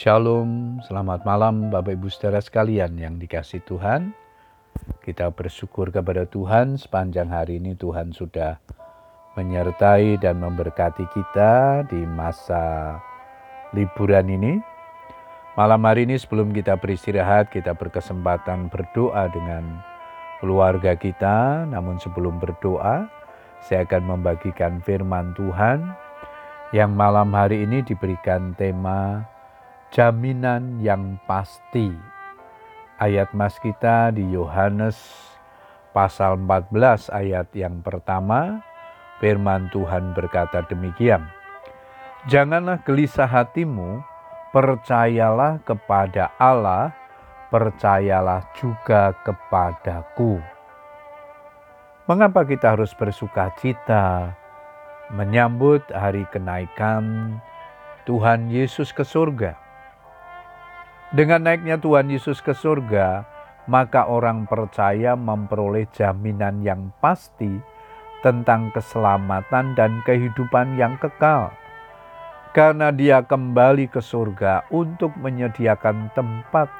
Shalom, 0.00 0.80
selamat 0.88 1.28
malam 1.28 1.68
Bapak 1.68 1.92
Ibu 1.92 2.08
saudara 2.08 2.40
sekalian 2.40 2.96
yang 2.96 3.20
dikasih 3.20 3.60
Tuhan. 3.68 4.16
Kita 5.04 5.28
bersyukur 5.28 5.92
kepada 5.92 6.24
Tuhan 6.24 6.80
sepanjang 6.80 7.28
hari 7.28 7.60
ini 7.60 7.76
Tuhan 7.76 8.08
sudah 8.16 8.56
menyertai 9.36 10.16
dan 10.16 10.40
memberkati 10.40 11.04
kita 11.04 11.84
di 11.92 12.00
masa 12.08 12.96
liburan 13.76 14.24
ini. 14.32 14.56
Malam 15.60 15.84
hari 15.84 16.08
ini 16.08 16.16
sebelum 16.16 16.56
kita 16.56 16.80
beristirahat, 16.80 17.52
kita 17.52 17.76
berkesempatan 17.76 18.72
berdoa 18.72 19.28
dengan 19.28 19.84
keluarga 20.40 20.96
kita. 20.96 21.68
Namun 21.68 22.00
sebelum 22.00 22.40
berdoa, 22.40 23.04
saya 23.60 23.84
akan 23.84 24.16
membagikan 24.16 24.80
firman 24.80 25.36
Tuhan 25.36 25.92
yang 26.72 26.96
malam 26.96 27.36
hari 27.36 27.68
ini 27.68 27.84
diberikan 27.84 28.56
tema 28.56 29.28
jaminan 29.90 30.78
yang 30.78 31.18
pasti. 31.26 31.90
Ayat 33.02 33.34
mas 33.34 33.58
kita 33.58 34.14
di 34.14 34.22
Yohanes 34.30 34.96
pasal 35.90 36.38
14 36.38 37.10
ayat 37.10 37.50
yang 37.58 37.82
pertama, 37.82 38.62
firman 39.18 39.66
Tuhan 39.74 40.14
berkata 40.14 40.62
demikian. 40.70 41.26
Janganlah 42.30 42.78
gelisah 42.86 43.26
hatimu, 43.26 43.98
percayalah 44.54 45.58
kepada 45.66 46.30
Allah, 46.38 46.94
percayalah 47.50 48.46
juga 48.54 49.10
kepadaku. 49.26 50.38
Mengapa 52.06 52.46
kita 52.46 52.78
harus 52.78 52.94
bersuka 52.94 53.50
cita 53.58 54.34
menyambut 55.10 55.82
hari 55.90 56.22
kenaikan 56.30 57.34
Tuhan 58.06 58.50
Yesus 58.52 58.94
ke 58.94 59.02
surga? 59.02 59.69
Dengan 61.10 61.42
naiknya 61.42 61.74
Tuhan 61.74 62.06
Yesus 62.06 62.38
ke 62.38 62.54
surga, 62.54 63.26
maka 63.66 64.06
orang 64.06 64.46
percaya 64.46 65.18
memperoleh 65.18 65.90
jaminan 65.90 66.62
yang 66.62 66.94
pasti 67.02 67.50
tentang 68.22 68.70
keselamatan 68.70 69.74
dan 69.74 69.98
kehidupan 70.06 70.78
yang 70.78 70.94
kekal. 71.02 71.50
Karena 72.54 72.94
dia 72.94 73.26
kembali 73.26 73.90
ke 73.90 73.98
surga 73.98 74.70
untuk 74.70 75.10
menyediakan 75.18 76.14
tempat 76.14 76.70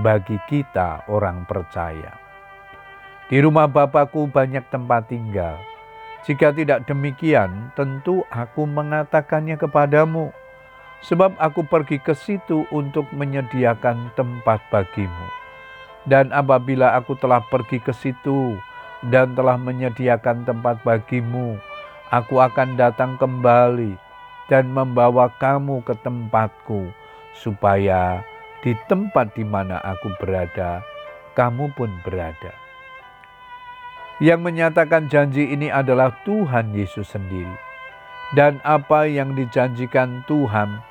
bagi 0.00 0.40
kita 0.48 1.04
orang 1.12 1.44
percaya. 1.44 2.16
Di 3.28 3.40
rumah 3.40 3.68
Bapakku 3.68 4.32
banyak 4.32 4.64
tempat 4.72 5.12
tinggal. 5.12 5.60
Jika 6.24 6.56
tidak 6.56 6.88
demikian, 6.88 7.68
tentu 7.76 8.24
aku 8.32 8.64
mengatakannya 8.64 9.60
kepadamu 9.60 10.32
sebab 11.04 11.36
aku 11.36 11.68
pergi 11.68 12.00
ke 12.00 12.16
situ 12.16 12.64
untuk 12.72 13.04
menyediakan 13.12 14.08
tempat 14.16 14.64
bagimu. 14.72 15.28
Dan 16.08 16.32
apabila 16.32 16.96
aku 16.96 17.16
telah 17.20 17.44
pergi 17.48 17.80
ke 17.80 17.92
situ 17.92 18.56
dan 19.08 19.36
telah 19.36 19.60
menyediakan 19.60 20.48
tempat 20.48 20.80
bagimu, 20.84 21.60
aku 22.08 22.40
akan 22.40 22.76
datang 22.80 23.20
kembali 23.20 23.96
dan 24.48 24.68
membawa 24.68 25.32
kamu 25.40 25.80
ke 25.84 25.96
tempatku, 26.04 26.92
supaya 27.36 28.20
di 28.60 28.76
tempat 28.88 29.32
di 29.32 29.44
mana 29.44 29.80
aku 29.80 30.12
berada, 30.20 30.84
kamu 31.36 31.72
pun 31.72 31.88
berada. 32.04 32.52
Yang 34.20 34.40
menyatakan 34.44 35.08
janji 35.08 35.48
ini 35.52 35.72
adalah 35.72 36.12
Tuhan 36.28 36.76
Yesus 36.76 37.16
sendiri, 37.16 37.56
dan 38.36 38.60
apa 38.64 39.08
yang 39.08 39.32
dijanjikan 39.32 40.22
Tuhan 40.28 40.84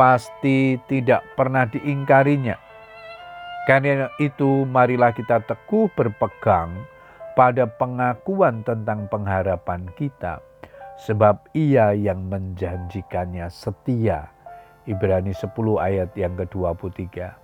pasti 0.00 0.80
tidak 0.88 1.20
pernah 1.36 1.68
diingkarinya. 1.68 2.56
Karena 3.68 4.08
itu 4.16 4.64
marilah 4.64 5.12
kita 5.12 5.44
teguh 5.44 5.92
berpegang 5.92 6.72
pada 7.36 7.68
pengakuan 7.68 8.64
tentang 8.64 9.04
pengharapan 9.12 9.84
kita, 10.00 10.40
sebab 11.04 11.44
ia 11.52 11.92
yang 11.92 12.32
menjanjikannya 12.32 13.52
setia. 13.52 14.32
Ibrani 14.88 15.36
10 15.36 15.52
ayat 15.76 16.16
yang 16.16 16.32
ke-23. 16.40 17.36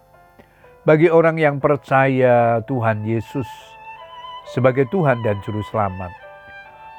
Bagi 0.89 1.13
orang 1.13 1.37
yang 1.37 1.61
percaya 1.61 2.65
Tuhan 2.65 3.05
Yesus 3.05 3.47
sebagai 4.57 4.89
Tuhan 4.89 5.21
dan 5.21 5.37
Juru 5.45 5.61
Selamat, 5.69 6.11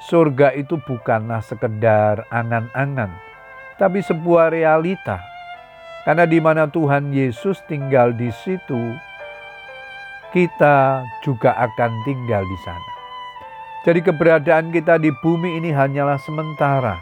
surga 0.06 0.54
itu 0.54 0.78
bukanlah 0.86 1.42
sekedar 1.42 2.22
angan-angan, 2.30 3.10
tapi 3.82 3.98
sebuah 3.98 4.54
realita 4.54 5.18
karena 6.08 6.24
di 6.24 6.40
mana 6.40 6.64
Tuhan 6.64 7.12
Yesus 7.12 7.60
tinggal 7.68 8.16
di 8.16 8.32
situ, 8.32 8.96
kita 10.32 11.04
juga 11.20 11.52
akan 11.52 11.92
tinggal 12.08 12.48
di 12.48 12.58
sana. 12.64 12.92
Jadi 13.84 14.00
keberadaan 14.00 14.72
kita 14.72 14.96
di 14.96 15.12
bumi 15.20 15.60
ini 15.60 15.68
hanyalah 15.68 16.16
sementara. 16.16 16.96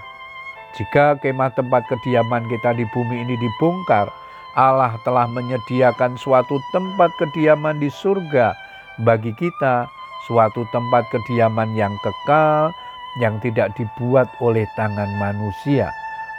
Jika 0.75 1.23
kemah 1.23 1.55
tempat 1.55 1.87
kediaman 1.87 2.51
kita 2.51 2.75
di 2.75 2.83
bumi 2.91 3.23
ini 3.23 3.39
dibongkar, 3.39 4.11
Allah 4.59 4.99
telah 5.07 5.31
menyediakan 5.31 6.19
suatu 6.19 6.59
tempat 6.75 7.15
kediaman 7.23 7.79
di 7.79 7.87
surga 7.87 8.59
bagi 9.07 9.31
kita, 9.39 9.87
suatu 10.27 10.67
tempat 10.75 11.07
kediaman 11.15 11.79
yang 11.79 11.95
kekal, 12.03 12.75
yang 13.23 13.39
tidak 13.39 13.71
dibuat 13.79 14.27
oleh 14.43 14.67
tangan 14.75 15.15
manusia 15.23 15.95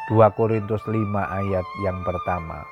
2 0.08 0.38
Korintus 0.40 0.84
5 0.88 0.96
ayat 1.14 1.66
yang 1.84 2.00
pertama. 2.08 2.64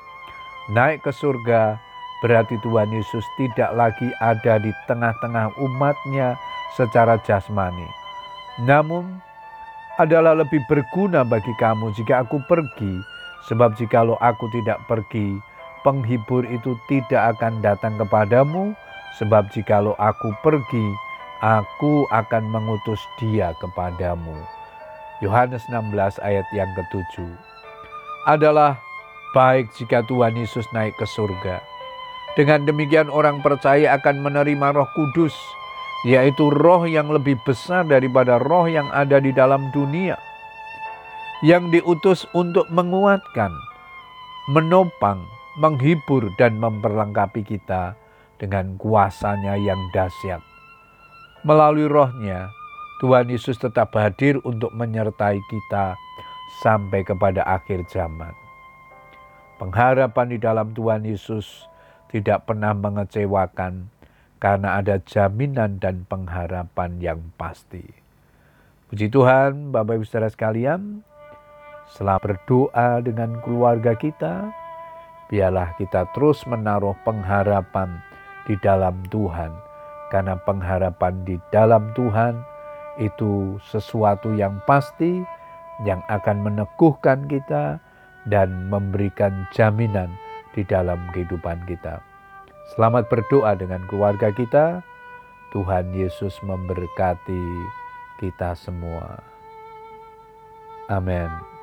Naik 0.72 1.04
ke 1.04 1.12
surga 1.12 1.76
berarti 2.24 2.56
Tuhan 2.64 2.90
Yesus 2.90 3.22
tidak 3.36 3.76
lagi 3.76 4.10
ada 4.24 4.58
di 4.58 4.72
tengah-tengah 4.88 5.54
umatnya 5.60 6.40
secara 6.74 7.20
jasmani. 7.28 7.86
Namun 8.64 9.20
adalah 10.00 10.36
lebih 10.36 10.64
berguna 10.68 11.28
bagi 11.28 11.52
kamu 11.60 11.92
jika 11.96 12.24
aku 12.24 12.40
pergi, 12.48 13.04
sebab 13.48 13.76
jikalau 13.76 14.16
aku 14.24 14.48
tidak 14.56 14.80
pergi, 14.88 15.40
penghibur 15.84 16.48
itu 16.48 16.80
tidak 16.88 17.36
akan 17.36 17.60
datang 17.60 18.00
kepadamu, 18.00 18.72
sebab 19.20 19.48
jikalau 19.52 19.96
aku 20.00 20.32
pergi, 20.40 20.88
aku 21.44 22.08
akan 22.12 22.44
mengutus 22.48 23.00
dia 23.20 23.52
kepadamu. 23.60 24.55
Yohanes 25.24 25.64
16 25.72 26.20
ayat 26.20 26.44
yang 26.52 26.68
ketujuh 26.76 27.32
adalah 28.28 28.76
baik 29.32 29.72
jika 29.80 30.04
Tuhan 30.12 30.36
Yesus 30.36 30.68
naik 30.76 30.92
ke 31.00 31.08
surga. 31.08 31.64
Dengan 32.36 32.68
demikian 32.68 33.08
orang 33.08 33.40
percaya 33.40 33.96
akan 33.96 34.20
menerima 34.20 34.76
roh 34.76 34.90
kudus, 34.92 35.32
yaitu 36.04 36.52
roh 36.52 36.84
yang 36.84 37.08
lebih 37.08 37.40
besar 37.48 37.88
daripada 37.88 38.36
roh 38.44 38.68
yang 38.68 38.92
ada 38.92 39.24
di 39.24 39.32
dalam 39.32 39.72
dunia. 39.72 40.20
Yang 41.44 41.80
diutus 41.80 42.20
untuk 42.36 42.68
menguatkan, 42.72 43.52
menopang, 44.52 45.24
menghibur 45.60 46.28
dan 46.36 46.60
memperlengkapi 46.60 47.44
kita 47.44 47.96
dengan 48.36 48.76
kuasanya 48.76 49.56
yang 49.56 49.80
dahsyat. 49.96 50.44
Melalui 51.48 51.88
rohnya, 51.88 52.52
Tuhan 53.04 53.28
Yesus 53.28 53.60
tetap 53.60 53.92
hadir 54.00 54.40
untuk 54.48 54.72
menyertai 54.72 55.44
kita 55.52 56.00
sampai 56.64 57.04
kepada 57.04 57.44
akhir 57.44 57.84
zaman. 57.92 58.32
Pengharapan 59.60 60.28
di 60.32 60.40
dalam 60.40 60.72
Tuhan 60.72 61.04
Yesus 61.04 61.68
tidak 62.08 62.48
pernah 62.48 62.72
mengecewakan 62.72 63.92
karena 64.40 64.80
ada 64.80 64.96
jaminan 65.04 65.76
dan 65.84 66.08
pengharapan 66.08 66.96
yang 67.04 67.20
pasti. 67.36 67.84
Puji 68.88 69.12
Tuhan, 69.12 69.76
Bapak 69.76 70.00
Ibu 70.00 70.06
Saudara 70.08 70.32
sekalian, 70.32 71.04
setelah 71.92 72.16
berdoa 72.24 73.04
dengan 73.04 73.44
keluarga 73.44 73.92
kita, 73.92 74.48
biarlah 75.28 75.76
kita 75.76 76.08
terus 76.16 76.48
menaruh 76.48 76.96
pengharapan 77.04 78.00
di 78.48 78.56
dalam 78.64 79.04
Tuhan, 79.12 79.52
karena 80.16 80.40
pengharapan 80.40 81.28
di 81.28 81.36
dalam 81.52 81.92
Tuhan 81.92 82.55
itu 83.02 83.60
sesuatu 83.72 84.32
yang 84.36 84.60
pasti 84.64 85.24
yang 85.84 86.00
akan 86.08 86.44
meneguhkan 86.44 87.28
kita 87.28 87.80
dan 88.32 88.72
memberikan 88.72 89.46
jaminan 89.52 90.12
di 90.56 90.64
dalam 90.64 90.98
kehidupan 91.12 91.60
kita. 91.68 92.00
Selamat 92.74 93.12
berdoa 93.12 93.54
dengan 93.54 93.84
keluarga 93.92 94.32
kita. 94.32 94.82
Tuhan 95.52 95.94
Yesus 95.96 96.40
memberkati 96.44 97.46
kita 98.20 98.56
semua. 98.58 99.20
Amin. 100.92 101.55